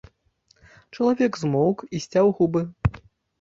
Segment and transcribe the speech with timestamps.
[0.95, 2.65] Чалавек змоўк і сцяў губы.